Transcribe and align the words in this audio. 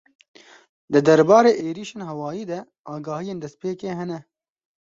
Di 0.91 0.99
derbarê 1.07 1.51
êrîşên 1.67 2.01
hewayî 2.09 2.45
de 2.51 2.59
agahiyên 2.93 3.37
destpêkê 3.43 3.91
hene. 3.99 4.19